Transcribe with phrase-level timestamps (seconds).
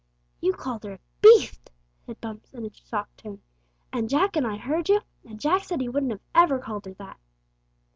[0.39, 1.69] "You called her a beatht!"
[2.01, 3.43] said Bumps in a shocked tone;
[3.93, 6.95] "and Jack and I heard you, and Jack said he wouldn't never have called her
[6.95, 7.19] that!"